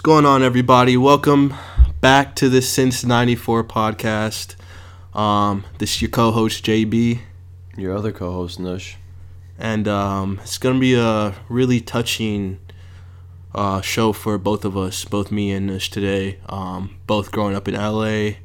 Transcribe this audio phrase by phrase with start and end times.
[0.00, 0.96] going on, everybody?
[0.96, 1.54] Welcome
[2.00, 4.56] back to the Since 94 podcast.
[5.14, 7.20] Um, this is your co host, JB.
[7.76, 8.96] Your other co-host Nush.
[9.58, 12.58] And um, it's going to be a really touching
[13.54, 16.38] uh, show for both of us, both me and Nush today.
[16.48, 18.38] Um, both growing up in LA,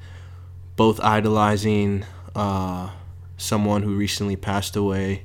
[0.75, 2.05] both idolizing
[2.35, 2.91] uh,
[3.37, 5.23] someone who recently passed away.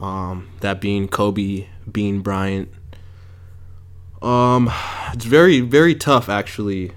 [0.00, 2.70] Um, that being Kobe Bean Bryant.
[4.22, 4.70] Um,
[5.12, 6.92] it's very very tough actually.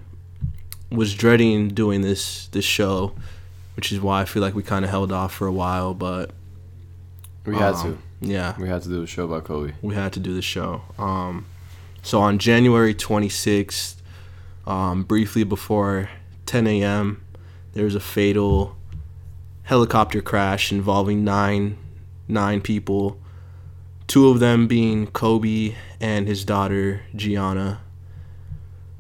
[0.91, 3.13] Was dreading doing this this show,
[3.75, 6.31] which is why I feel like we kind of held off for a while, but
[7.45, 8.55] We had um, Yeah.
[8.59, 9.73] We had to do a show about Kobe.
[9.83, 10.81] we had to do the show.
[10.97, 11.45] Um,
[12.01, 13.95] so on January 26th,
[14.65, 16.09] um, briefly before
[16.47, 17.21] 10 a.m.,
[17.73, 18.75] there was a fatal
[19.63, 21.77] helicopter crash involving nine
[22.27, 23.19] nine people.
[24.09, 27.79] Two of them being Kobe and his daughter Gianna.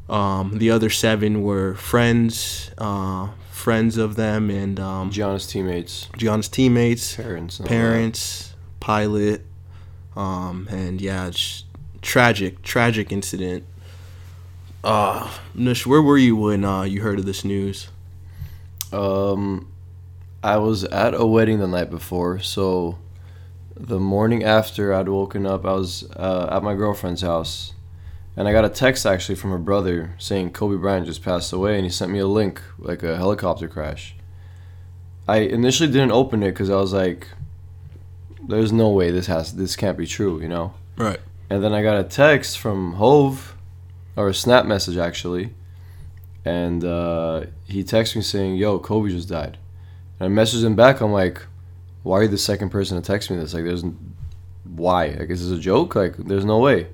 [0.07, 6.47] Um, the other seven were friends, uh, friends of them, and um, Gianna's teammates, Gianna's
[6.47, 7.69] teammates parents, all that.
[7.69, 9.45] parents, pilot,
[10.15, 11.63] um, and yeah, it's
[12.03, 13.65] tragic, tragic incident.
[14.83, 17.89] Uh, Nush, where were you when uh, you heard of this news?
[18.93, 19.71] Um,
[20.43, 22.99] I was at a wedding the night before, so
[23.79, 27.73] the morning after I'd woken up, I was uh, at my girlfriend's house,
[28.35, 31.75] and I got a text actually from her brother saying Kobe Bryant just passed away,
[31.75, 34.15] and he sent me a link like a helicopter crash.
[35.27, 37.29] I initially didn't open it because I was like,
[38.47, 40.73] "There's no way this has this can't be true," you know.
[40.97, 41.19] Right.
[41.49, 43.55] And then I got a text from Hove,
[44.17, 45.53] or a snap message actually,
[46.43, 49.57] and uh, he texted me saying, "Yo, Kobe just died."
[50.19, 50.99] And I messaged him back.
[50.99, 51.41] I'm like,
[52.03, 53.53] "Why are you the second person to text me this?
[53.53, 53.83] Like, there's
[54.63, 55.07] why?
[55.07, 55.95] Like, is this a joke?
[55.95, 56.87] Like, there's no way."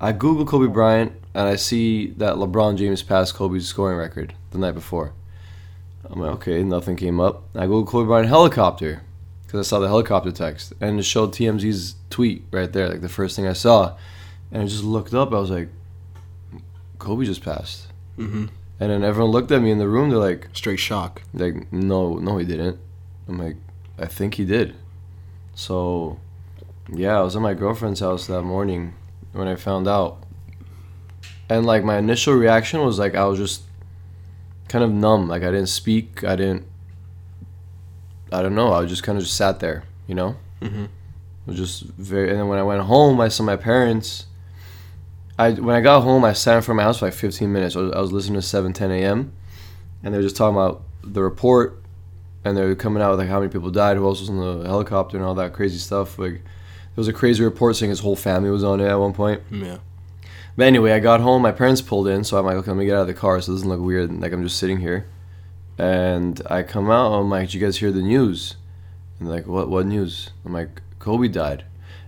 [0.00, 4.58] I Google Kobe Bryant and I see that LeBron James passed Kobe's scoring record the
[4.58, 5.12] night before.
[6.04, 7.44] I'm like, okay, nothing came up.
[7.54, 9.02] I Google Kobe Bryant helicopter
[9.44, 13.08] because I saw the helicopter text and it showed TMZ's tweet right there, like the
[13.08, 13.96] first thing I saw.
[14.52, 15.32] And I just looked up.
[15.32, 15.68] I was like,
[16.98, 17.88] Kobe just passed.
[18.18, 18.46] Mm-hmm.
[18.78, 20.10] And then everyone looked at me in the room.
[20.10, 21.22] They're like, Straight shock.
[21.32, 22.78] like no, no, he didn't.
[23.28, 23.56] I'm like,
[23.98, 24.74] I think he did.
[25.54, 26.18] So,
[26.92, 28.94] yeah, I was at my girlfriend's house that morning
[29.32, 30.18] when I found out.
[31.48, 33.62] And like my initial reaction was like I was just
[34.68, 35.28] kind of numb.
[35.28, 36.24] Like I didn't speak.
[36.24, 36.66] I didn't.
[38.32, 38.72] I don't know.
[38.72, 40.36] I just kind of just sat there, you know.
[40.60, 40.84] Mm-hmm.
[40.84, 40.90] It
[41.46, 42.30] was just very.
[42.30, 44.26] And then when I went home, I saw my parents.
[45.38, 47.52] I when I got home, I sat in front of my house for like 15
[47.52, 47.76] minutes.
[47.76, 49.32] I was, I was listening to 7, 10 a.m.
[50.02, 51.82] and they were just talking about the report,
[52.46, 54.38] and they were coming out with like how many people died, who else was in
[54.38, 56.16] the helicopter, and all that crazy stuff.
[56.16, 56.42] Like there
[56.96, 59.42] was a crazy report saying his whole family was on it at one point.
[59.50, 59.78] Yeah.
[60.56, 61.42] But anyway, I got home.
[61.42, 63.40] My parents pulled in, so I'm like, okay, let me get out of the car
[63.40, 64.20] so it doesn't look weird.
[64.20, 65.08] Like I'm just sitting here,
[65.76, 67.14] and I come out.
[67.14, 68.54] I'm like, did you guys hear the news?
[69.18, 69.68] And they're like, what?
[69.68, 70.30] What news?
[70.44, 71.64] I'm like, Kobe died.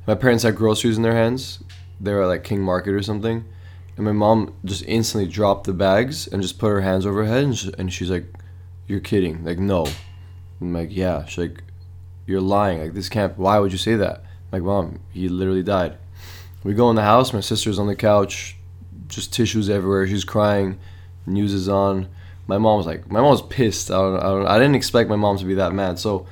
[0.07, 1.65] My parents had groceries in their hands.
[2.01, 3.45] They were at like King Market or something,
[3.97, 7.29] and my mom just instantly dropped the bags and just put her hands over her
[7.29, 8.27] head, and, she, and she's like,
[8.87, 9.45] "You're kidding?
[9.45, 9.89] Like no."
[10.61, 11.63] I'm like, "Yeah." She's like,
[12.27, 12.81] "You're lying.
[12.81, 13.37] Like this can't.
[13.39, 15.97] Why would you say that?" I'm like, "Mom, he literally died."
[16.65, 17.33] We go in the house.
[17.33, 18.57] My sister's on the couch,
[19.09, 20.07] just tissues everywhere.
[20.07, 20.79] She's crying.
[21.27, 22.09] News is on.
[22.47, 23.91] My mom was like, my mom was pissed.
[23.91, 25.99] I don't, I don't, I didn't expect my mom to be that mad.
[25.99, 26.27] So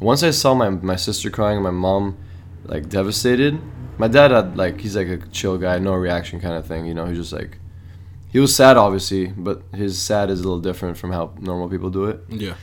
[0.00, 2.18] once I saw my my sister crying and my mom
[2.64, 3.58] like devastated,
[3.98, 6.86] my dad had like he's like a chill guy, no reaction kind of thing.
[6.86, 7.58] You know, he's just like
[8.30, 11.90] he was sad obviously, but his sad is a little different from how normal people
[11.90, 12.20] do it.
[12.28, 12.54] Yeah.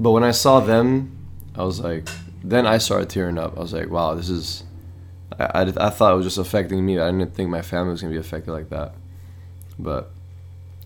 [0.00, 1.14] But when I saw them,
[1.54, 2.08] I was like,
[2.42, 3.58] then I started tearing up.
[3.58, 4.64] I was like, wow, this is.
[5.38, 6.98] I, I, I thought it was just affecting me.
[6.98, 8.94] I didn't think my family was gonna be affected like that.
[9.78, 10.10] But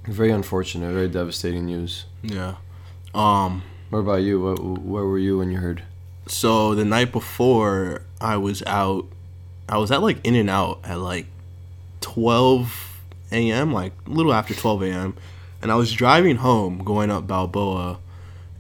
[0.05, 2.07] very unfortunate, very devastating news.
[2.23, 2.57] Yeah.
[3.15, 3.63] Um.
[3.91, 4.41] What about you?
[4.41, 5.85] What, where were you when you heard?
[6.27, 9.07] So the night before, I was out.
[9.69, 11.27] I was at like In and Out at like
[12.01, 15.17] 12 a.m., like a little after 12 a.m.
[15.62, 17.99] And I was driving home, going up Balboa,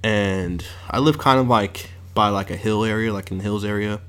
[0.04, 3.64] and I live kind of like by like a hill area, like in the hills
[3.64, 4.00] area.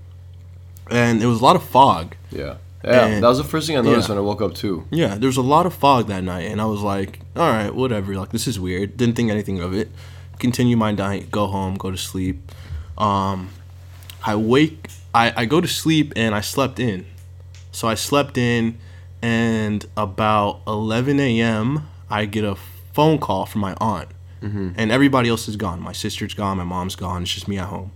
[0.91, 2.15] And there was a lot of fog.
[2.29, 3.05] Yeah, yeah.
[3.05, 4.15] And- that was the first thing I noticed yeah.
[4.15, 4.85] when I woke up too.
[4.91, 7.73] Yeah, there was a lot of fog that night, and I was like, all right,
[7.73, 8.13] whatever.
[8.15, 8.97] Like, this is weird.
[8.97, 9.89] Didn't think anything of it.
[10.37, 12.51] Continue my night, go home, go to sleep.
[12.97, 13.49] Um,
[14.25, 17.05] I wake, I, I go to sleep, and I slept in.
[17.71, 18.77] So I slept in,
[19.21, 22.55] and about 11 a.m., I get a
[22.93, 24.09] phone call from my aunt.
[24.77, 25.79] And everybody else is gone.
[25.81, 27.23] My sister's gone, my mom's gone.
[27.23, 27.91] It's just me at home.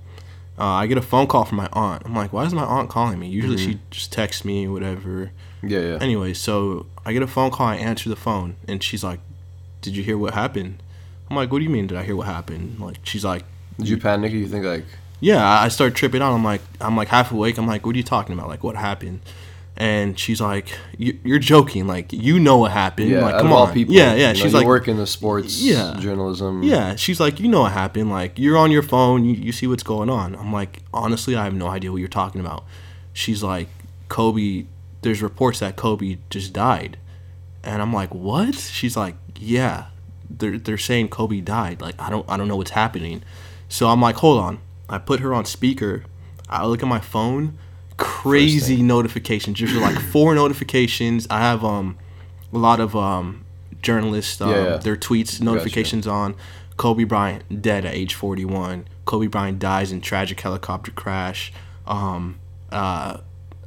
[0.57, 2.03] Uh, I get a phone call from my aunt.
[2.05, 3.29] I'm like, why is my aunt calling me?
[3.29, 5.31] Usually she just texts me, whatever.
[5.63, 5.97] Yeah, yeah.
[6.01, 7.67] Anyway, so I get a phone call.
[7.67, 9.19] I answer the phone, and she's like,
[9.81, 10.81] "Did you hear what happened?"
[11.29, 11.87] I'm like, "What do you mean?
[11.87, 13.43] Did I hear what happened?" Like, she's like,
[13.77, 14.31] Did you panic?
[14.33, 14.85] You think like
[15.19, 16.33] "Yeah." I I start tripping out.
[16.33, 17.57] I'm like, I'm like half awake.
[17.57, 18.47] I'm like, "What are you talking about?
[18.49, 19.21] Like, what happened?"
[19.81, 21.87] And she's like, "You- "You're joking.
[21.87, 23.09] Like, you know what happened.
[23.11, 23.71] yeah, like, come on.
[23.73, 25.95] people, yeah, yeah." you know, she's you like, work in the sports Yeah.
[25.99, 26.63] journalism.
[26.63, 28.09] Yeah, she's like, you know what happened.
[28.09, 30.35] Like, you're on your phone, you, you see what's going on.
[30.35, 32.65] I'm like, honestly, I have no idea what you're talking about.
[33.13, 33.69] She's like,
[34.09, 34.65] Kobe,
[35.01, 36.97] there's reports that Kobe just died.
[37.63, 38.55] And I'm like, what?
[38.55, 39.85] She's like, yeah,
[40.29, 41.79] they're, they're saying Kobe died.
[41.79, 43.23] Like, I don't, I don't know what's happening.
[43.69, 44.59] So I'm like, hold on.
[44.89, 46.03] I put her on speaker.
[46.49, 47.57] I look at my phone,
[47.99, 49.57] crazy notifications.
[49.57, 51.27] Just like four notifications.
[51.29, 51.97] I have um
[52.51, 53.45] a lot of um
[53.81, 54.77] journalists um, Yeah, yeah.
[54.77, 56.35] their tweets notifications on
[56.77, 58.87] Kobe Bryant dead at age 41.
[59.05, 61.51] Kobe Bryant dies in tragic helicopter crash.
[61.85, 62.39] Um,
[62.71, 63.17] uh,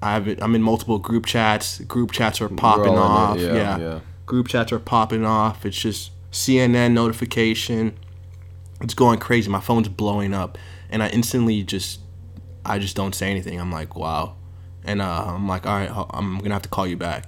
[0.00, 1.78] I have I'm in multiple group chats.
[1.80, 3.38] Group chats are popping it, off.
[3.38, 4.00] yeah, yeah.
[4.26, 5.64] group chats are popping off.
[5.66, 7.96] It's just CNN notification.
[8.80, 9.48] It's going crazy.
[9.50, 10.58] My phone's blowing up,
[10.90, 12.00] and I instantly just
[12.64, 13.60] I just don't say anything.
[13.60, 14.36] I'm like, wow,
[14.84, 17.26] and uh, I'm like, all right, I'm gonna have to call you back.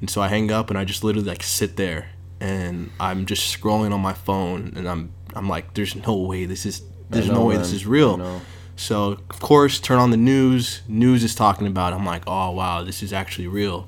[0.00, 2.10] And so I hang up and I just literally like sit there
[2.40, 6.66] and I'm just scrolling on my phone and I'm I'm like, there's no way this
[6.66, 7.62] is there's know, no way man.
[7.62, 8.40] this is real.
[8.74, 10.82] So of course, turn on the news.
[10.88, 11.92] News is talking about.
[11.92, 11.96] it.
[11.96, 13.86] I'm like, oh wow, this is actually real.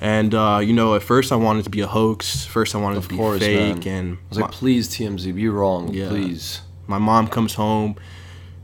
[0.00, 2.44] And uh, you know, at first I wanted to be a hoax.
[2.44, 3.84] First I wanted it to be course, fake.
[3.86, 3.94] man.
[3.94, 6.08] And I was like, please, TMZ, be wrong, Yeah.
[6.08, 6.60] please.
[6.86, 7.96] my mom comes home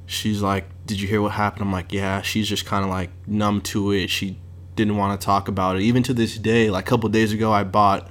[0.06, 1.62] she's like did you hear what happened?
[1.62, 4.08] I'm like yeah she's just kind of like numb to it.
[4.08, 4.38] She
[4.76, 5.82] didn't want to talk about it.
[5.82, 8.08] Even to this day like a couple days ago i bought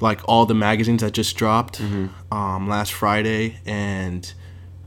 [0.00, 1.80] like all the magazines that just dropped
[2.32, 4.34] um, last friday and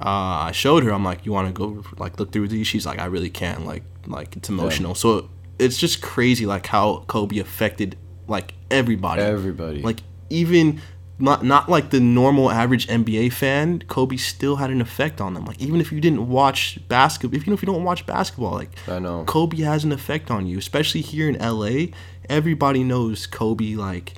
[0.01, 0.91] uh, i showed her.
[0.91, 2.67] I'm like you want to go like look through these?
[2.67, 4.93] She's like i really can't like like it's emotional.
[4.95, 7.97] So it's just crazy like how kobe affected
[8.27, 9.21] like everybody.
[9.21, 9.81] Everybody.
[9.81, 9.99] like
[10.29, 10.81] even
[11.17, 15.45] not not like the normal average NBA fan, Kobe still had an effect on them.
[15.45, 18.51] Like even if you didn't watch basketball, if you know if you don't watch basketball,
[18.51, 19.23] like I know.
[19.25, 21.87] Kobe has an effect on you, especially here in LA.
[22.29, 24.13] Everybody knows Kobe like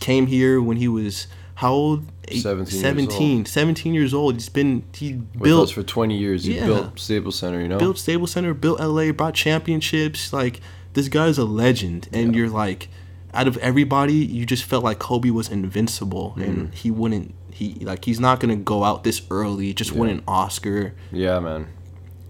[0.00, 1.26] came here when he was
[1.56, 2.04] how old?
[2.28, 4.34] Eight- 17 years 17, 17 years old.
[4.34, 6.66] He's been he With built for 20 years, you Yeah.
[6.66, 7.78] built Staples Center, you know?
[7.78, 10.32] built Staples Center, built LA, brought championships.
[10.32, 10.60] Like
[10.94, 12.88] this guy's a legend, and you're like,
[13.34, 16.42] out of everybody, you just felt like Kobe was invincible, Mm-hmm.
[16.42, 17.34] and he wouldn't.
[17.52, 19.72] He like he's not gonna go out this early.
[19.74, 21.66] Just win an Oscar, yeah, man.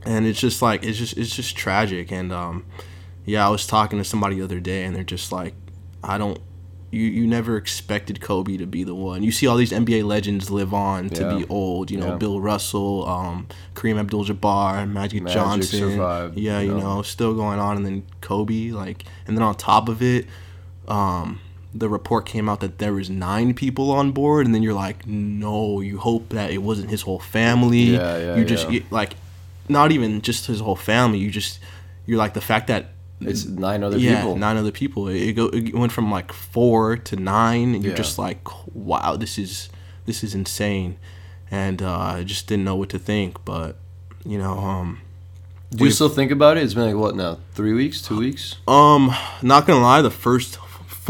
[0.04, 2.10] and it's just like it's just it's just tragic.
[2.10, 2.64] And um,
[3.24, 5.54] yeah, I was talking to somebody the other day, and they're just like,
[6.02, 6.38] I don't.
[6.92, 9.22] You, you never expected Kobe to be the one.
[9.22, 11.38] You see all these NBA legends live on to Yeah.
[11.38, 11.88] be old.
[11.88, 12.16] You know, Yeah.
[12.16, 13.46] Bill Russell, um,
[13.76, 15.78] Kareem Abdul-Jabbar, Magic, Magic Johnson.
[15.78, 16.96] survived, yeah, you you know.
[16.96, 20.26] know, still going on, and then Kobe, like, and then on top of it,
[20.88, 21.40] um,
[21.74, 25.06] the report came out that there was nine people on board, and then you're like,
[25.06, 27.94] no, you hope that it wasn't his whole family.
[27.94, 28.70] Yeah, yeah, You just yeah.
[28.80, 29.14] you- like,
[29.68, 31.18] not even just his whole family.
[31.18, 31.60] You just
[32.06, 32.86] you're like the fact that
[33.20, 34.34] It's nine other yeah, people.
[34.36, 35.06] nine other people.
[35.08, 37.96] It, it go it went from like four to nine, and you're Yeah.
[38.04, 38.40] just like,
[38.74, 39.68] wow, this is
[40.06, 40.96] this is insane,
[41.52, 43.44] and uh, I just didn't know what to think.
[43.44, 43.76] But
[44.24, 45.00] you know, um,
[45.70, 46.64] Do you still think about it?
[46.64, 47.38] It's been like, what now?
[47.54, 48.02] Three weeks?
[48.02, 48.56] Two weeks?
[48.66, 50.56] um, not gonna lie, the first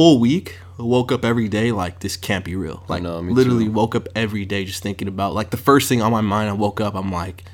[0.01, 0.59] full week.
[0.79, 2.83] Woke up every day like this can't be real.
[2.89, 3.73] Like know, literally too.
[3.73, 6.49] woke up every day just thinking about like the first thing on my mind.
[6.49, 7.45] I woke up, I'm like,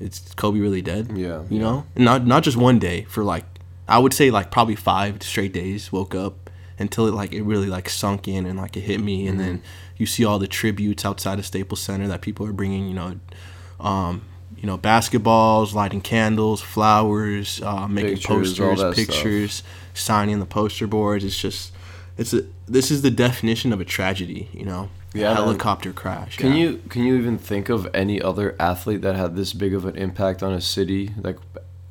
[0.00, 1.12] it's Kobe really dead?
[1.14, 3.44] Yeah, you know, not not just one day for like
[3.86, 5.92] I would say like probably five straight days.
[5.92, 9.28] Woke up until it like it really like sunk in and like it hit me,
[9.28, 10.02] and then Mm-hmm.
[10.02, 12.88] you see all the tributes outside of Staples Center that people are bringing.
[12.88, 13.20] You know,
[13.78, 14.22] um,
[14.60, 18.26] you know basketballs, lighting candles, flowers, uh, making Pictures,
[18.58, 19.06] posters, that stuff.
[19.06, 19.62] pictures,
[19.94, 21.24] signing the poster boards.
[21.24, 21.72] It's just
[22.16, 24.48] it's a this is the definition of a tragedy.
[24.52, 25.36] You know, Yeah, man.
[25.36, 26.36] helicopter crash.
[26.36, 26.58] Can yeah.
[26.58, 29.96] you can you even think of any other athlete that had this big of an
[29.96, 31.38] impact on a city, like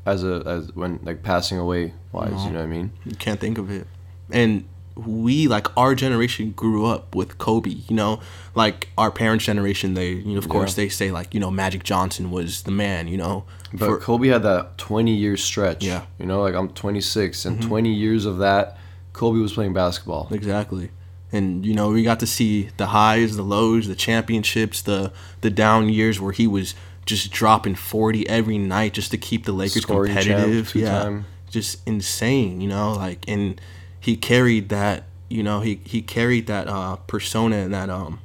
[0.05, 2.43] as a as when like passing away wise?
[2.45, 2.91] You know what I mean?
[3.05, 3.87] You can't think of it.
[4.29, 4.65] And
[5.05, 8.19] we like our generation grew up with Kobe, you know,
[8.55, 9.93] like our parents' generation.
[9.93, 13.07] They, you know, of course, they say like, you know, Magic Johnson was the man,
[13.07, 13.45] you know.
[13.71, 15.83] But For, Kobe had that 20 year stretch.
[15.83, 15.99] Yeah.
[15.99, 16.23] Mm-hmm.
[16.23, 18.77] You know, like I'm 26, and 20 years of that,
[19.13, 20.27] Kobe was playing basketball.
[20.31, 20.91] exactly.
[21.31, 25.11] And you know, we got to see the highs, the lows, the championships, the
[25.41, 26.73] the down years where he was
[27.05, 30.73] just dropping 40 every night just to keep the Lakers Scoring competitive.
[30.75, 30.99] yeah.
[30.99, 31.25] two-time.
[31.49, 33.59] Just insane, you know, like and
[34.07, 38.21] he carried that, you know, he he carried that uh persona and that um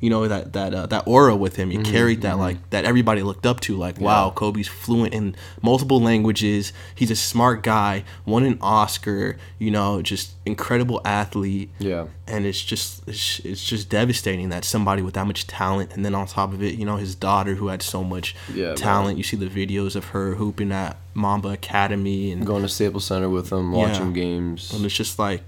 [0.00, 1.70] you know that that uh, that aura with him.
[1.70, 3.76] He Mm-hmm, carried that like that everybody looked up to.
[3.76, 6.72] Like, wow, Kobe's fluent in multiple languages.
[6.94, 8.04] He's a smart guy.
[8.26, 9.36] Won an Oscar.
[9.58, 11.70] You know, just incredible athlete.
[11.78, 12.06] Yeah.
[12.26, 16.14] And it's just it's, it's just devastating that somebody with that much talent, and then
[16.14, 18.76] on top of it, you know, his daughter who had so much Yeah, man.
[18.76, 19.18] talent.
[19.18, 23.28] You see the videos of her hooping at Mamba Academy, and Going to Staples Center
[23.28, 24.12] with them, watching Yeah.
[24.22, 24.72] games.
[24.72, 25.42] and it's just like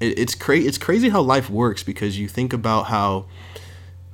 [0.00, 3.26] it, it's crazy it's crazy how life works because you think about how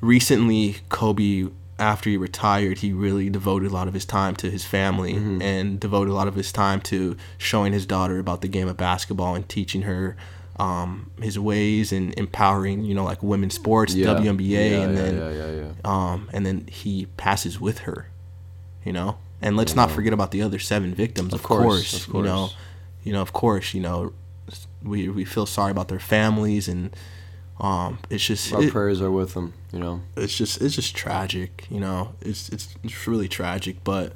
[0.00, 4.64] recently kobe after he retired he really devoted a lot of his time to his
[4.64, 5.42] family Mm-hmm.
[5.42, 8.76] and devoted a lot of his time to showing his daughter about the game of
[8.76, 10.16] basketball and teaching her
[10.58, 14.06] um, his ways and empowering you know like women's sports Yeah.
[14.08, 18.08] WNBA Yeah, and yeah, then um, and then he passes with her,
[18.84, 19.18] you know.
[19.40, 21.32] And let's not forget about the other seven victims.
[21.32, 22.50] Of, Of course, course, of you know,
[23.04, 24.12] you know, of course, you know,
[24.82, 26.90] we we feel sorry about their families, and
[27.60, 30.00] um, it's just Our it- prayers are with them, you know.
[30.16, 32.12] it's just it's just tragic, you know.
[32.20, 34.12] It's it's it's really tragic, but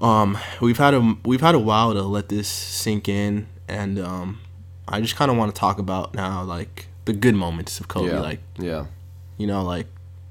[0.00, 4.40] um, we've had a we've had a while to let this sink in, and um,
[4.88, 8.08] I just kind of want to talk about now, like the good moments of Kobe,
[8.12, 8.20] yeah.
[8.20, 8.86] like yeah.
[9.38, 9.86] you know, like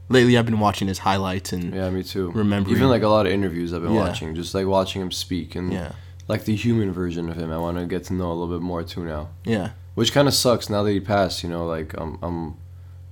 [0.10, 2.32] lately I've been watching his highlights and Yeah, me too.
[2.32, 4.02] Remembering- Even like a lot of interviews I've been Yeah.
[4.08, 5.94] watching, just like watching him speak and yeah.
[6.28, 7.50] like the human version of him.
[7.52, 9.30] I want to get to know a little bit more too now.
[9.46, 12.56] Yeah, Which kind of sucks now that he passed, you know, like I'm I'm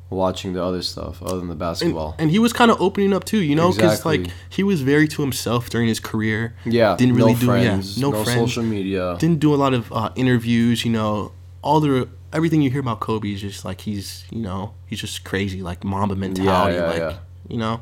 [0.10, 2.16] watching the other stuff other than the basketball.
[2.18, 4.18] and he was kind of opening up too, you know, because Exactly.
[4.24, 6.56] like he was very to himself during his career.
[6.66, 8.40] yeah, didn't really no do- yeah, no no, friends.
[8.40, 9.18] social media.
[9.20, 11.32] Didn't do a lot of uh, interviews, you know.
[11.62, 15.24] All the everything you hear about Kobe is just like he's, you know, he's just
[15.26, 17.18] crazy, like Mamba mentality, yeah, like yeah.
[17.48, 17.82] you know.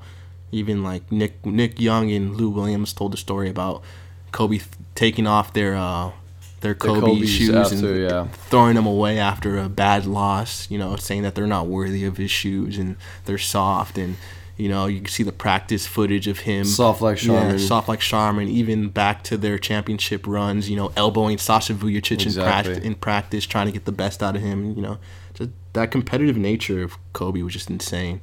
[0.52, 3.84] Even like Nick Nick Young and Lou Williams told the story about
[4.32, 6.12] Kobe th- taking off their uh
[6.62, 8.28] their Kobe Kobe's shoes after, and yeah.
[8.50, 12.18] throwing them away after a bad loss, you know, saying that they're not worthy of
[12.18, 12.96] his shoes and
[13.26, 14.18] they're soft and
[14.58, 17.60] you know, you can see the practice footage of him Soft like Charmin.
[17.60, 22.22] Yeah, soft like Charmin, even back to their championship runs, you know, elbowing Sasha Vujacic
[22.22, 22.74] in, Exactly.
[22.74, 24.98] prac- in practice, trying to get the best out of him, you know.
[25.36, 28.22] Just that competitive nature of Kobe was just insane.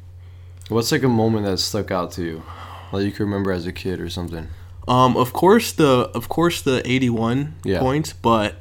[0.68, 2.42] What's like a moment that stuck out to you,
[2.90, 4.48] like you can remember as a kid or something?
[4.86, 7.80] Um, of course the of course the eighty one Yeah.
[7.80, 8.56] points, but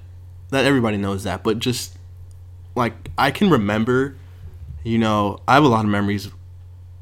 [0.51, 1.43] that everybody knows that.
[1.43, 1.97] But just
[2.75, 4.15] like I can remember,
[4.83, 6.29] you know, I have a lot of memories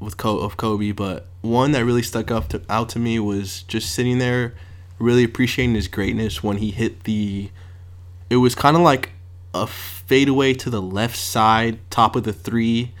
[0.00, 3.62] with Co- of Kobe, but one that really stuck up to, out to me was
[3.62, 4.54] just sitting there,
[4.98, 7.50] really appreciating his greatness when he hit the.
[8.30, 9.10] It was kind of like
[9.54, 12.92] a fadeaway to the left side, top of the three.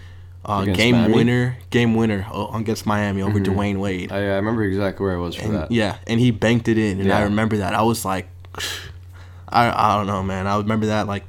[0.44, 1.14] Uh, game Miami?
[1.14, 3.44] winner, game winner oh, against Miami over Mhm.
[3.46, 4.10] Dwyane Wade.
[4.10, 5.70] I, I remember exactly where I was for And, that.
[5.70, 7.74] Yeah, and he banked it in, and I remember that.
[7.74, 8.26] I was like,
[9.48, 10.46] I I don't know, man.
[10.46, 11.24] I remember that like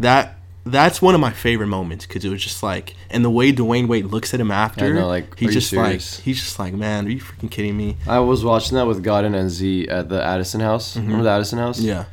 [0.00, 0.38] that.
[0.64, 3.88] That's one of my favorite moments because it was just like, and the way Dwyane
[3.88, 7.10] Wade looks at him after, know, like, he's just like, he's just like, man, are
[7.10, 7.96] you freaking kidding me?
[8.06, 10.96] I was watching that with Godin and Z at the Addison House.
[10.96, 11.80] Remember the Addison House?
[11.80, 12.04] Yeah,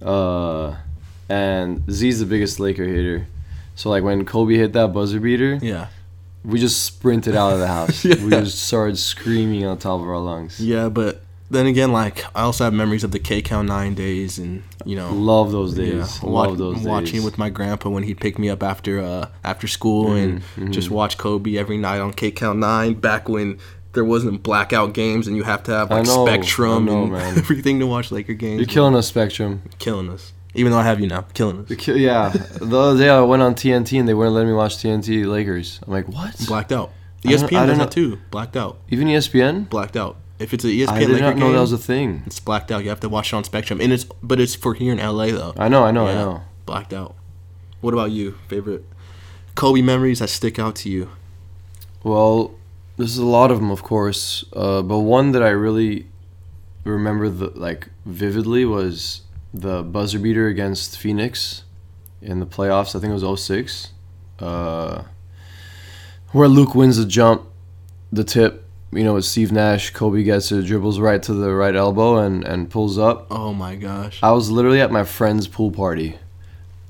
[0.00, 0.76] Uh,
[1.28, 3.26] and Z's the biggest Laker hater.
[3.76, 5.86] So like when Kobe hit that buzzer beater, yeah,
[6.44, 8.04] we just sprinted out of the house.
[8.04, 8.22] Yeah.
[8.24, 10.58] We just started screaming on top of our lungs.
[10.60, 10.88] yeah.
[10.88, 14.62] But then again, like I also have memories of the K Count Nine days, and
[14.84, 16.20] you know, Love those days.
[16.22, 16.86] wa- Love those days.
[16.86, 20.70] watching with my grandpa when he'd pick me up after uh after school and Mhm,
[20.72, 23.58] just watch Kobe every night on KCAL Nine back when
[23.92, 27.38] there wasn't blackout games and you have to have like know, Spectrum know, and man.
[27.44, 28.58] everything to watch Laker games.
[28.60, 29.62] You're killing us, Spectrum.
[29.78, 30.32] killing us.
[30.56, 31.76] Even though I have you now, killing us.
[31.76, 32.30] Ki- yeah.
[32.30, 35.80] the other day I went on TNT and they weren't letting me watch TNT Lakers.
[35.86, 36.34] I'm like, what?
[36.46, 36.90] Blacked out.
[37.22, 38.18] ESPN I does don't that too.
[38.30, 38.78] Blacked out.
[38.88, 39.68] Even ESPN?
[39.68, 40.16] Blacked out.
[40.38, 42.22] If it's an ESPN I did Laker not know game, that was a thing.
[42.26, 42.82] it's blacked out.
[42.84, 45.26] You have to watch it on Spectrum, and it's but it's for here in LA
[45.28, 45.54] though.
[45.56, 46.42] I know, I know, I know.
[46.66, 47.14] Blacked out.
[47.80, 48.32] What about you?
[48.48, 48.84] Favorite
[49.54, 51.10] Kobe memories that stick out to you?
[52.02, 52.54] Well,
[52.98, 56.06] there's a lot of them, of course, uh, but one that I really
[56.84, 59.22] remember the like vividly was
[59.60, 61.62] the buzzer beater against Phoenix
[62.22, 62.94] in the playoffs.
[62.94, 63.92] I think it was 06.
[64.38, 65.02] Uh,
[66.32, 67.42] where Luke wins the jump,
[68.12, 68.64] the tip.
[68.92, 72.44] You know, with Steve Nash, Kobe gets it, dribbles right to the right elbow and,
[72.44, 73.26] and pulls up.
[73.30, 74.20] Oh my gosh.
[74.22, 76.16] I was literally at my friend's pool party.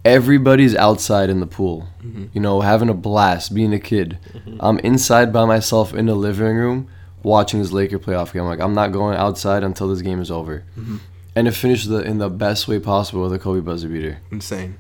[0.05, 2.29] Everybody's outside in the pool, Mhm.
[2.33, 4.19] you know, having a blast, being a kid.
[4.33, 4.57] Mm-hmm.
[4.61, 6.87] I'm inside by myself in the living room
[7.25, 8.45] watching this Laker playoff game.
[8.45, 10.63] Like, I'm not going outside until this game is over.
[10.79, 11.01] Mhm.
[11.37, 14.19] And it finished the, in the best way possible with a Kobe buzzer beater.
[14.33, 14.79] Insane.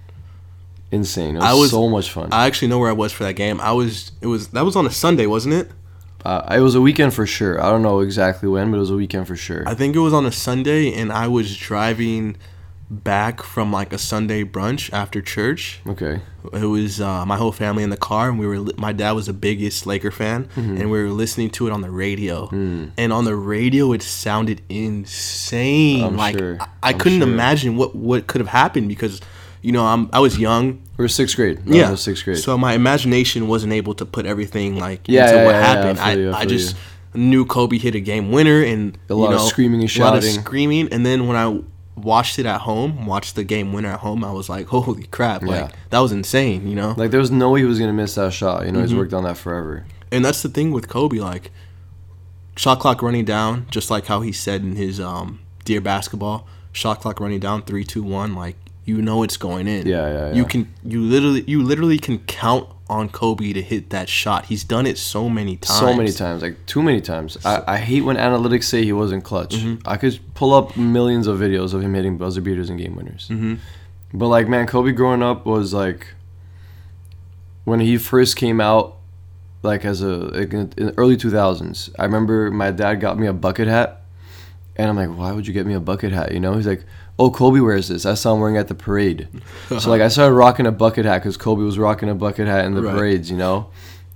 [0.91, 1.37] Insane.
[1.37, 2.31] It was, I was- so much fun.
[2.33, 3.61] I actually know where I was for that game.
[3.61, 4.13] I was.
[4.21, 5.71] It was that was on a Sunday, wasn't it?
[6.25, 7.63] uh, it was a weekend for sure.
[7.63, 9.63] I don't know exactly when, but it was a weekend for sure.
[9.69, 12.37] I think it was on a Sunday, and I was driving
[12.89, 15.81] back from like a Sunday brunch after church.
[15.87, 16.21] Okay.
[16.53, 18.61] It was uh, my whole family in the car, and we were.
[18.61, 20.77] Li- my dad was the biggest Laker fan, Mm-hmm.
[20.81, 22.47] and we were listening to it on the radio.
[22.49, 22.93] Mm.
[22.97, 26.05] And on the radio, it sounded insane.
[26.05, 26.59] I'm like sure.
[26.61, 27.29] I, I couldn't sure.
[27.29, 29.21] imagine what what could have happened because,
[29.63, 30.83] you know, I'm I was young.
[30.97, 31.67] We were sixth grade.
[31.67, 32.39] No, yeah, sixth grade.
[32.39, 35.67] So my imagination wasn't able to put everything like Yeah, into yeah, what yeah, yeah,
[35.67, 36.21] I happened.
[36.21, 36.77] you, I I, just
[37.15, 40.17] knew Kobe hit a game winner and A lot you of screaming and a lot
[40.17, 40.41] of shouting.
[40.43, 40.93] screaming.
[40.93, 41.61] And then when I
[41.97, 45.43] watched it at home, watched the game winner at home, I was like, holy crap!
[45.43, 45.49] Yeah.
[45.63, 46.69] Like that was insane.
[46.69, 46.95] You know.
[46.97, 48.67] like there was no way he was gonna miss that shot.
[48.67, 48.89] You know, Mm-hmm.
[48.89, 49.85] he's worked on that forever.
[50.13, 51.51] And that's the thing with Kobe, like
[52.57, 57.01] shot clock running down, just like how he said in his um, Dear Basketball, shot
[57.01, 58.35] clock running down three, two, one.
[58.35, 59.87] Like you know it's going in.
[59.87, 64.09] Yeah, yeah, You can you literally you literally can count on Kobe to hit that
[64.09, 64.47] shot.
[64.47, 65.81] He's done it so many times.
[65.81, 67.37] So many times, like too many times.
[67.45, 69.57] I, I hate when analytics say he wasn't clutch.
[69.57, 69.89] Mm-hmm.
[69.89, 73.29] I could pull up millions of videos of him hitting buzzer beaters and game winners.
[73.29, 73.59] Mhm.
[74.15, 76.15] But like, man, Kobe growing up was like
[77.65, 78.97] when he first came out,
[79.63, 81.91] like as a like in in the early two thousands.
[81.99, 84.03] I remember my dad got me a bucket hat,
[84.77, 86.33] and I'm like, why would you get me a bucket hat?
[86.33, 86.85] You know, he's like,
[87.19, 88.05] oh, Kobe wears this.
[88.07, 89.29] I saw him wearing it at the parade.
[89.69, 92.65] so like, I started rocking a bucket hat because Kobe was rocking a bucket hat
[92.67, 92.95] in the Right.
[92.95, 93.31] parades.
[93.31, 93.69] You know,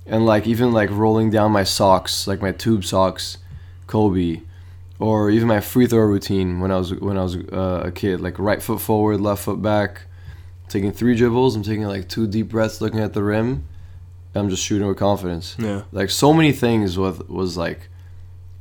[0.05, 3.37] and like even like rolling down my socks, like my tube socks,
[3.87, 4.41] Kobe.
[4.99, 8.21] Or even my free throw routine when I was when I was uh, a kid,
[8.21, 10.03] like right foot forward, left foot back,
[10.69, 11.55] taking three dribbles.
[11.55, 13.65] I'm taking like two deep breaths, looking at the rim.
[14.35, 15.55] I'm just shooting with confidence.
[15.57, 15.81] Yeah.
[15.91, 17.89] Like so many things with was like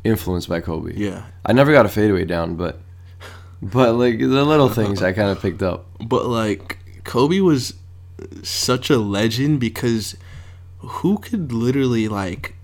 [0.04, 0.95] influenced by Kobe.
[0.95, 1.25] Yeah.
[1.45, 2.80] I never got a fadeaway down, but
[3.62, 5.87] but like the little things I kind of picked up.
[6.00, 7.75] But like Kobe was
[8.42, 10.16] such a legend because
[10.78, 12.54] who could literally like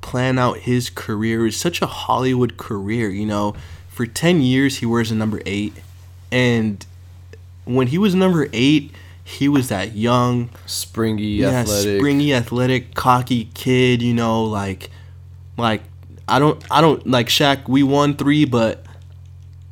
[0.00, 1.46] plan out his career?
[1.46, 3.54] is such a Hollywood career, you know.
[3.88, 5.74] For 10 years he wears a number 8
[6.32, 6.84] and
[7.64, 8.92] when he was number 8,
[9.22, 12.00] he was that young, Springy, yeah, athletic.
[12.00, 14.90] springy, athletic, cocky kid, you know, like
[15.56, 15.82] like
[16.30, 18.84] I don't I don't like Shaq, we won 3 but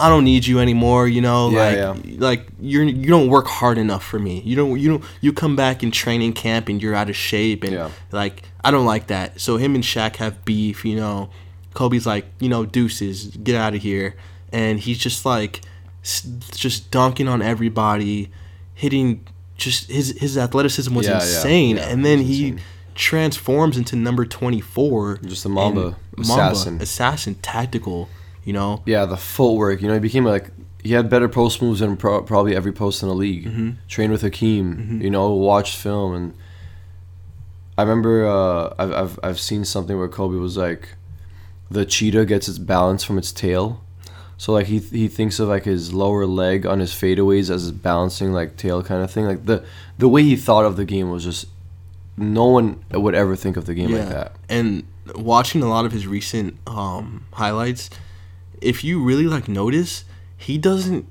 [0.00, 3.78] I don't need you anymore, you know, Yeah, like like you're you don't work hard
[3.78, 4.42] enough for me.
[4.44, 7.64] You don't you don't you come back in training camp and you're out of shape
[7.64, 7.90] and Yeah.
[8.12, 9.40] like I don't like that.
[9.40, 11.30] So him and Shaq have beef, you know.
[11.74, 14.14] Kobe's like, you know, deuces, get out of here.
[14.52, 15.60] And he's just like
[16.02, 18.30] just dunking on everybody,
[18.74, 21.76] hitting just his his athleticism was Yeah, yeah, insane.
[21.76, 22.60] yeah, and then was he insane.
[22.98, 25.18] Transforms into number 24.
[25.18, 26.82] Just a Mamba and assassin.
[26.82, 28.08] assassin, tactical,
[28.44, 28.82] you know.
[28.84, 29.80] Yeah, the footwork.
[29.80, 30.50] You know, he became like
[30.82, 33.46] he had better post moves than pro- probably every post in the league.
[33.46, 33.70] Mm-hmm.
[33.86, 35.00] Trained with Hakeem.
[35.00, 36.34] You know, watched film, and
[37.78, 40.90] I remember uh, I've, I've I've seen something where Kobe was like,
[41.70, 43.82] the cheetah gets its balance from its tail.
[44.36, 47.72] So like he he thinks of like his lower leg on his fadeaways as his
[47.72, 49.24] balancing like tail kind of thing.
[49.24, 49.64] Like the
[49.98, 51.46] the way he thought of the game was just
[52.18, 54.32] no one would ever think of the game like that.
[54.48, 57.90] And watching a lot of his recent um, highlights,
[58.60, 60.04] if you really like notice,
[60.36, 61.06] he doesn't.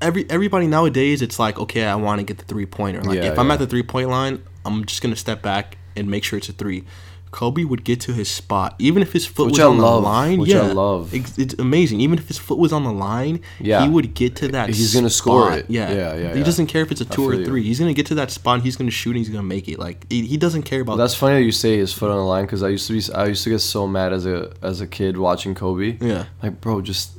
[0.00, 3.02] Every everybody nowadays, it's like okay, I want to get the three pointer.
[3.02, 6.08] Like Yeah, if I'm at the three point line, I'm just gonna step back and
[6.08, 6.84] make sure it's a three.
[7.30, 10.02] Kobe would get to his spot, even if his foot Which was I on love,
[10.02, 10.38] the line.
[10.40, 11.12] which I yeah, love.
[11.14, 12.00] It's, it's amazing.
[12.00, 13.82] Even if his foot was on the line, Yeah.
[13.82, 14.68] he would get to that.
[14.70, 15.66] He's gonna score it.
[15.68, 16.44] Yeah, Yeah, yeah, He yeah.
[16.44, 17.44] doesn't care if it's a two or a you.
[17.44, 17.62] three.
[17.62, 18.54] He's gonna get to that spot.
[18.54, 19.10] and He's gonna shoot.
[19.10, 19.78] and He's gonna make it.
[19.78, 20.96] Like he, he doesn't care about.
[20.96, 23.02] That's funny that you say his foot on the line because I used to be
[23.14, 25.98] I used to get so mad as a as a kid watching Kobe.
[26.00, 26.24] yeah.
[26.42, 27.10] Like bro, just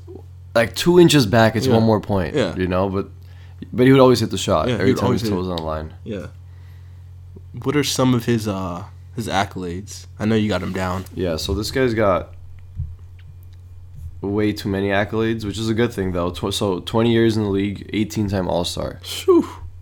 [0.55, 1.75] like two inches back, it's Yeah.
[1.75, 2.35] one more point.
[2.35, 2.55] Yeah.
[2.55, 3.09] you know, but
[3.71, 5.39] but he would always hit the shot Yeah, every time his hit toe it.
[5.39, 5.93] was on the line.
[6.03, 6.27] Yeah.
[7.63, 8.83] What are some of his uh
[9.19, 10.07] his accolades?
[10.17, 11.05] I know you got him down.
[11.13, 12.33] Yeah, so this guy's got
[14.21, 16.31] way too many accolades, which is a good thing though.
[16.31, 18.99] Tw- so twenty years in the league, eighteen time All Star,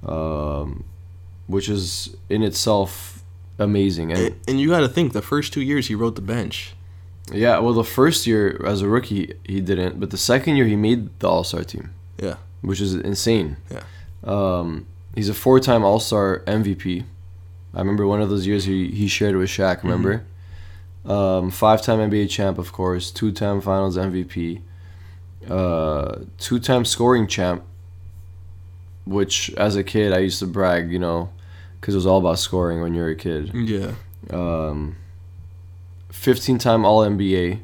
[0.06, 0.84] um,
[1.48, 3.24] which is in itself
[3.60, 4.12] amazing.
[4.12, 6.74] And And, and you got to think the first two years he rode the bench.
[7.32, 10.76] yeah, well, the first year as a rookie he didn't, but the second year he
[10.76, 11.92] made the All Star team.
[12.18, 12.36] Yeah.
[12.62, 13.58] which is insane.
[13.72, 13.84] Yeah.
[14.24, 17.04] Um, he's a four-time All-Star MVP.
[17.78, 19.84] I remember one of those years he, he shared with Shaq.
[19.84, 20.26] Remember,
[21.06, 24.62] um, five-time NBA champ, of course, two-time Finals MVP,
[25.48, 27.64] uh, two-time scoring champ.
[29.06, 31.30] Which, as a kid, I used to brag, you know,
[31.80, 33.52] because it was all about scoring when you were a kid.
[33.54, 33.92] Yeah.
[34.32, 34.98] Um,
[36.10, 37.60] Fifteen-time All NBA.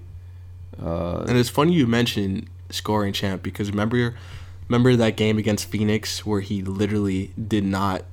[0.82, 4.16] Uh, And it's funny you mentioned scoring champ because remember
[4.70, 8.04] remember that game against Phoenix where he literally did not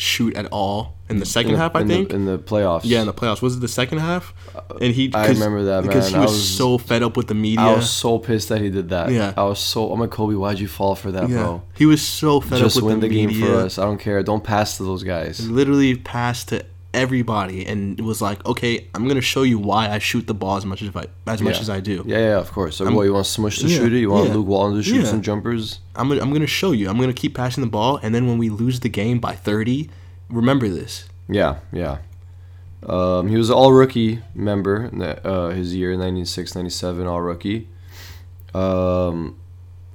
[0.00, 1.76] shoot at all in the second in the, half.
[1.76, 2.08] I in think.
[2.08, 2.82] the, in the playoffs.
[2.84, 3.42] yeah, in the playoffs.
[3.42, 4.32] Was it the second half?
[4.54, 5.12] Uh, and he.
[5.12, 6.22] I remember that, because man.
[6.22, 7.60] he was, was- so fed up with the media.
[7.60, 9.10] I was so pissed that he did that.
[9.10, 9.34] Yeah.
[9.36, 9.92] I was so.
[9.92, 10.34] I'm like Kobe.
[10.34, 11.62] Why'd you fall for that, yeah, bro?
[11.76, 13.26] he was so fed Just up with the media.
[13.28, 13.78] Just win the, game for us.
[13.78, 14.22] I don't care.
[14.22, 15.48] Don't pass to those guys.
[15.48, 20.26] Literally pass to everybody, and was like, okay, I'm gonna show you why I shoot
[20.26, 21.60] the ball as much as I as much Yeah.
[21.60, 22.04] as I do.
[22.06, 22.76] Yeah, yeah, of course.
[22.76, 23.98] So, I'm- what you want Smush to Yeah, shoot it?
[24.00, 25.04] You want yeah, Luke Walton to shoot yeah.
[25.04, 25.80] some jumpers?
[25.94, 26.88] I'm gonna, I'm gonna show you.
[26.88, 29.88] I'm gonna keep passing the ball, and then when we lose the game by 30,
[30.28, 31.04] remember this.
[31.28, 31.98] Yeah, yeah.
[32.86, 37.20] Um, he was an all rookie member in that, uh, his year, 96 97, all
[37.20, 37.68] rookie.
[38.54, 39.36] Um,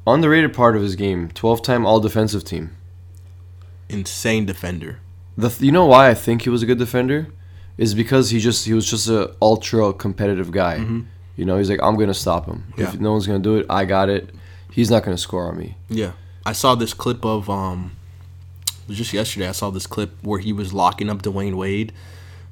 [0.08, 2.76] underrated part of his game 12 time all defensive team.
[3.90, 5.00] Insane defender.
[5.38, 7.28] The th- you know why I think he was a good defender
[7.78, 10.78] is because he just he was just a ultra competitive guy.
[11.36, 12.64] You know, he's like I'm gonna stop him.
[12.72, 12.82] Mm-hmm.
[12.82, 12.88] Yeah.
[12.94, 14.30] If no one's gonna do it, I got it.
[14.72, 15.76] He's not gonna score on me.
[15.90, 16.14] Yeah,
[16.46, 17.92] I saw this clip of um,
[18.68, 19.48] it was just yesterday.
[19.50, 21.92] I saw this clip where he was locking up Dwyane Wade.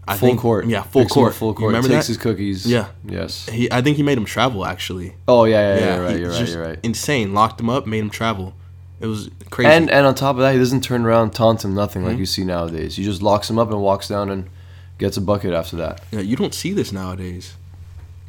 [0.06, 0.68] I Full think, court.
[0.68, 1.34] Yeah, full Picks court.
[1.34, 1.68] Full You court.
[1.68, 2.14] remember Takes that?
[2.14, 2.66] his cookies.
[2.70, 2.88] Yeah.
[3.06, 3.48] Yes.
[3.48, 5.16] He, I think he made him travel actually.
[5.30, 5.96] Oh yeah, yeah, yeah.
[5.96, 6.20] you're right.
[6.20, 6.50] You're right.
[6.50, 6.80] You're right.
[6.84, 7.34] Insane.
[7.34, 8.54] Locked him up, made him travel.
[9.00, 9.70] It was crazy.
[9.70, 12.12] And and on top of that, he doesn't turn around, taunt him, nothing Mm-hmm.
[12.12, 12.96] like you see nowadays.
[12.96, 14.50] He just locks him up and walks down and
[14.98, 16.02] gets a bucket after that.
[16.12, 17.56] yeah, you don't see this nowadays.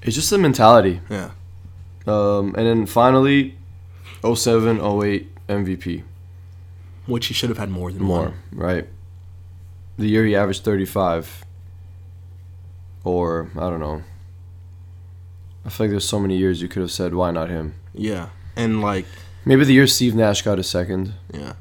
[0.03, 1.00] It's just a mentality.
[1.09, 1.31] Yeah.
[2.07, 3.57] Um, and then finally,
[4.22, 6.03] 07, 08 MVP.
[7.07, 8.35] Which he should have had more than More, one.
[8.53, 8.88] right?
[9.96, 11.44] The year he averaged 35.
[13.05, 14.03] Or, I don't know.
[15.64, 17.74] I feel like there's so many years you could have said, why not him?
[17.94, 18.29] Yeah.
[18.57, 19.07] And like
[19.44, 21.14] Maybe the year Steve Nash got a second.
[21.33, 21.54] Yeah.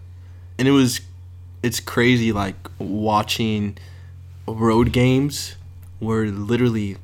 [0.57, 1.01] And it was
[1.61, 3.77] it's crazy like watching
[4.47, 5.55] road games
[5.99, 6.97] where literally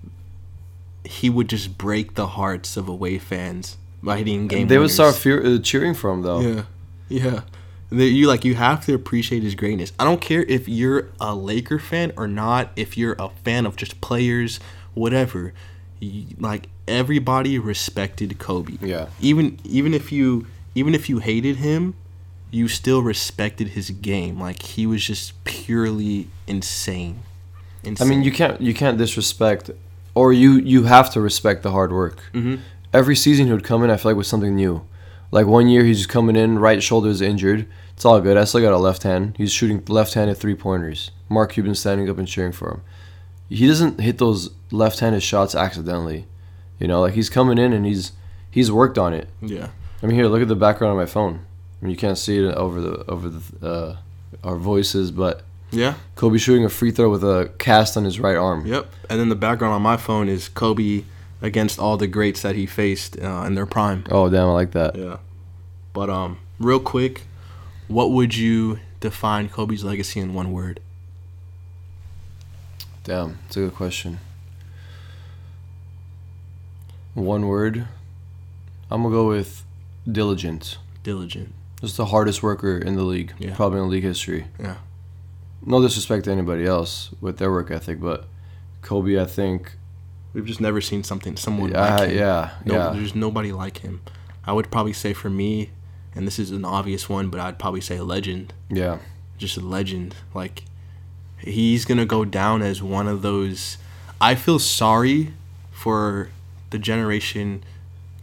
[1.06, 5.16] he would just break the hearts of away fans by hitting game they would start
[5.16, 6.40] fear, uh, cheering for him, though.
[6.42, 6.64] Yeah.
[7.08, 7.42] Yeah.
[7.90, 9.92] They- You like you have to appreciate his greatness.
[10.00, 13.76] I don't care if you're a Laker fan or not, if you're a fan of
[13.76, 14.60] just players,
[14.94, 15.54] whatever.
[16.00, 18.78] You, like everybody respected Kobe.
[18.82, 19.08] Yeah.
[19.20, 21.94] Even even if you even if you hated him,
[22.52, 24.40] you still respected his game.
[24.40, 27.20] Like he was just purely insane.
[28.00, 29.72] I mean, you can't you can't disrespect,
[30.16, 32.20] or you you have to respect the hard work.
[32.34, 32.60] Mhm.
[32.94, 34.82] Every season he would come in, I feel like with something new.
[35.32, 37.68] Like one year he's just coming in, right shoulder is injured.
[37.94, 38.36] It's all good.
[38.38, 39.36] I still got a left hand.
[39.38, 41.12] He's shooting left-handed three pointers.
[41.30, 42.82] Mark Cuban standing up and cheering for him.
[43.50, 46.26] He doesn't hit those left-handed shots accidentally.
[46.80, 48.14] You know, like he's coming in and he's
[48.50, 49.30] he's worked on it.
[49.42, 49.68] yeah.
[50.02, 51.46] I mean, here, look at the background on my phone.
[51.82, 53.98] I mean, you can't see it over the over the uh,
[54.44, 55.96] our voices, but Yeah.
[56.16, 58.66] Kobe shooting a free throw with a cast on his right arm.
[58.66, 58.90] Yep.
[59.10, 61.04] And then the background on my phone is Kobe
[61.42, 64.04] against all the greats that he faced uh, in their prime.
[64.10, 64.96] Oh damn, I like that.
[64.96, 65.18] Yeah.
[65.94, 67.24] But um, real quick,
[67.88, 70.80] what would you define Kobe's legacy in one word?
[73.04, 74.20] Damn, it's a good question.
[77.14, 77.88] One word.
[78.92, 79.64] I'm gonna go with
[80.12, 80.78] diligent.
[81.04, 81.54] Diligent.
[81.82, 83.56] Just the hardest worker in the league, Yeah.
[83.56, 84.48] probably in league history.
[84.60, 84.76] Yeah.
[85.66, 88.28] No disrespect to anybody else with their work ethic, but
[88.82, 89.74] Kobe, I think,
[90.34, 92.18] We've just never seen something someone yeah, like him.
[92.18, 94.02] yeah, No, yeah, There's nobody like him.
[94.46, 95.72] I would probably say for me,
[96.16, 98.54] and this is an obvious one, but I'd probably say a legend.
[98.70, 99.00] yeah.
[99.38, 100.16] Just a legend.
[100.34, 100.64] Like
[101.38, 103.78] he's gonna go down as one of those.
[104.20, 105.34] I feel sorry
[105.72, 106.30] for
[106.72, 107.64] the generation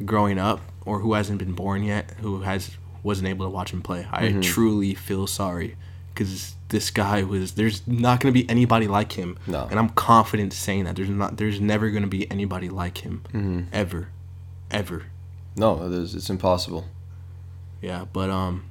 [0.05, 2.71] growing up or who hasn't been born yet, who has
[3.03, 4.07] wasn't able to watch him play.
[4.11, 4.41] I Mm-hmm.
[4.41, 5.77] truly feel sorry
[6.15, 7.53] because this guy was.
[7.53, 9.67] There's not gonna be anybody like him, No.
[9.71, 10.97] and I'm confident saying that.
[10.97, 11.37] There's not.
[11.37, 14.09] There's never gonna be anybody like him hmm ever,
[14.71, 15.05] ever.
[15.57, 16.87] No, it is, it's impossible.
[17.83, 18.65] Yeah, but um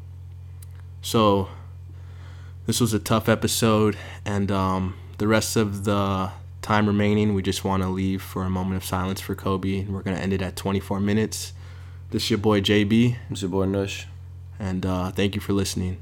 [1.01, 1.47] so
[2.65, 7.63] this was a tough episode and um the rest of the time remaining we just
[7.63, 10.33] want to leave for a moment of silence for Kobe and we're going to end
[10.33, 11.53] it at 24 minutes.
[12.11, 14.05] This is your boy JB It's your boy Nush.
[14.59, 15.97] and uh thank you for listening.